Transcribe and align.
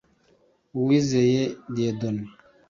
Uwizeye 0.79 1.41
Dieudonné 1.73 2.25